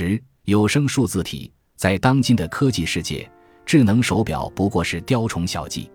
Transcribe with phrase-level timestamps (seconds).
[0.00, 3.28] 十有声数字体，在当今的科技世界，
[3.66, 5.90] 智能手表不过是雕虫小技。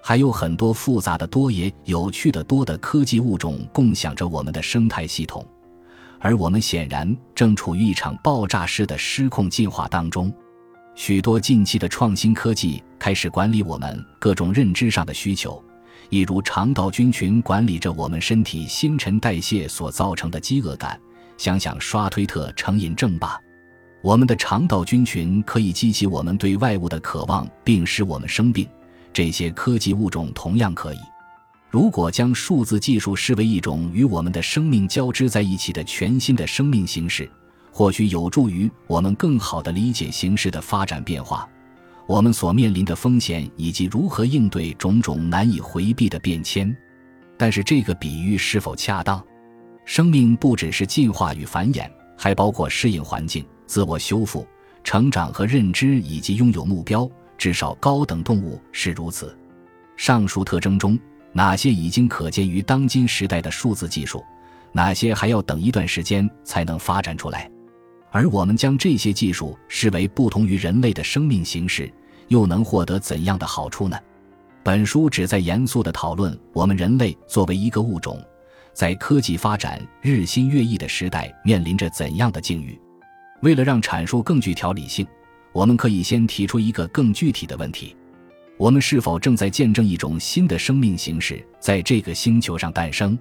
[0.00, 5.44] 还有很多复杂的多也有趣的多的科技物种共享着我们的生态系统，
[6.20, 10.32] 而我们显然正处于一场爆炸式的失控进化当中。
[10.94, 15.60] 许多近期的创新科技开始管理我们各种认知上的需求，
[16.08, 20.96] 一如肠道菌群管理着我们身体新陈代谢所造成的饥饿感。
[21.40, 23.40] 想想刷推特成瘾症吧，
[24.02, 28.68] 我们的肠道菌群可以激起我们对外物的渴望，并使我们生病。
[29.10, 30.98] 这些科技物种同样可以。
[31.70, 37.26] 如果将数字技术视为一种与我们的生命交织在一起的全新的生命形式，
[37.72, 41.48] 或许有助于我们更好地理解形势的发展变化，
[42.06, 46.76] 我们所面临的风险以及如何应对种种难以回避的变迁。
[47.38, 49.24] 但是，这个比喻是否恰当？
[49.90, 54.46] 生命不只是进化与繁衍，还包括适应环境、自我修复、
[54.84, 57.10] 成长和认知，以及拥有目标。
[57.36, 59.36] 至少高等动物是如此。
[59.96, 60.96] 上述特征中，
[61.32, 64.22] 哪些已经可见于当今时代的数字技术，
[64.70, 67.50] 哪些还要等一段时间才能发展出来？
[68.12, 71.92] 而我们将这些技术视为不同于人类的生命形式，
[72.28, 73.98] 又能获得怎样的好处呢？
[74.62, 78.24] 本书旨在严肃地讨论我们人类作为一个物种，
[78.72, 82.78] 在科技发展日新月异的时代面临着怎样的境遇。
[83.42, 85.06] 为了让阐述更具条理性。
[85.52, 87.96] 我们可以先提出一个更具体的问题：
[88.56, 93.18] 我们是否正在见证一种新的生命形式在这个星球上诞生？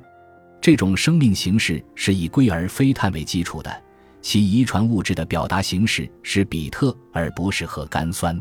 [0.61, 3.83] 这种生命形式是以硅而非碳为基础的，
[4.21, 8.39] 其遗传物质的表达形式是比特而不是核苷酸。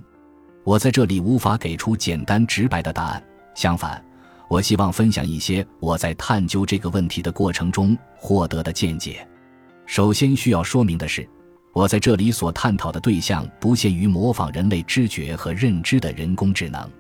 [0.64, 4.04] 我在这里无法给出简单直白的答案，相反，
[4.48, 9.26] 我希望分享一些我在探究这个问题的过程中获得的见解。
[9.86, 11.28] 首先需要说明的是。
[11.74, 16.90] 我在这里所探讨的对象不限于模仿人类知觉和认知的人工智能，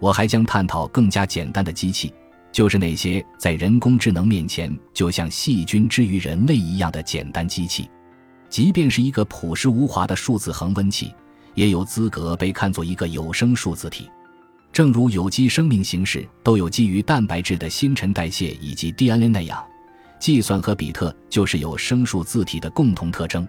[0.00, 2.12] 我还将探讨更加简单的机器，
[2.50, 7.88] 就是那些在人工智能面前就像细菌之于人类一样的简单机器。
[8.48, 11.14] 即便是一个朴实无华的数字恒温器，
[11.54, 14.10] 也有资格被看作一个有声数字体。
[14.78, 19.60] 正如有机生命形式都有基于蛋白质的新陈代谢以及 DNA 那样，
[20.20, 23.44] 计算和比特就是有生数字体的共同特征。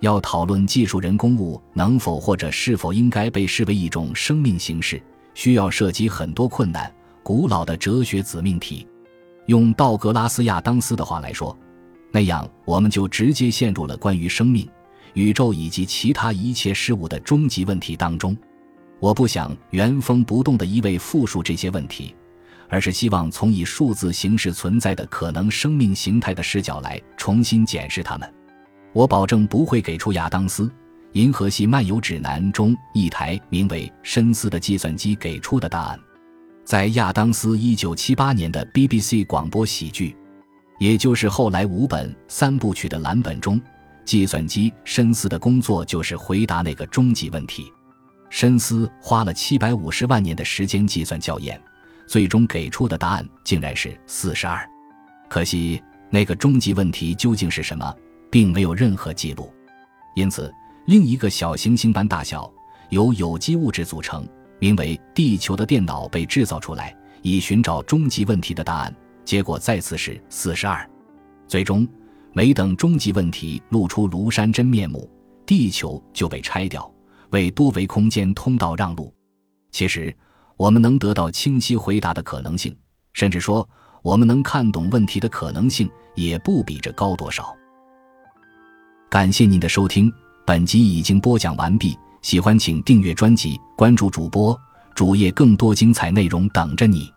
[0.00, 5.00] 要讨论技术人工物能否或者是否应该被视为一种生命形式，
[5.34, 8.84] 需要涉及很多困难、古老的哲学子命题。
[9.46, 11.56] 用道格拉斯·亚当斯的话来说，
[12.10, 14.68] 那样我们就直接陷入了关于生命、
[15.14, 18.36] 宇宙以及其他一切事物的终极问题当中。
[18.98, 22.14] 我不想原封不动地一味复述这些问题，
[22.68, 28.34] 而是希望从以数字形式存在的可能生命形态的视角来重新检视它们。
[28.92, 30.64] 我保证不会给出亚当斯
[31.12, 36.00] 《银河系漫游指南》中一台名为“深思”的计算机给出的答案。
[36.64, 40.16] 在亚当斯1978年的 BBC 广播喜剧，
[40.80, 43.60] 也就是后来五本三部曲的蓝本中，
[44.04, 47.70] 计算机深思的工作就是回答那个终极问题。
[48.28, 51.60] 深思花了750万年的时间计算校验，
[52.06, 54.58] 最终给出的答案竟然是42。
[55.28, 57.94] 可惜，那个终极问题究竟是什么？
[58.30, 59.52] 并没有任何记录，
[60.14, 60.52] 因此，
[60.86, 62.52] 另一个小行星般大小、
[62.90, 68.94] 由有机物质组成、名为“地球”的电脑被制造出来，以寻找终极问题的答案。
[69.24, 70.88] 结果再次是四十二。
[71.48, 71.86] 最终，
[72.32, 75.10] 没等终极问题露出庐山真面目，
[75.46, 76.92] 地球就被拆掉，
[77.30, 79.12] 为多维空间通道让路。
[79.70, 80.14] 其实，
[80.56, 82.74] 我们能得到清晰回答的可能性，
[83.12, 83.68] 甚至说
[84.02, 87.54] 我们能看懂问题的可能性，也不比这高多少。
[89.10, 90.12] 感谢您的收听，
[90.46, 91.96] 本集已经播讲完毕。
[92.22, 94.58] 喜欢请订阅专辑，关注主播
[94.94, 97.12] 主页，更多精彩内容等着你。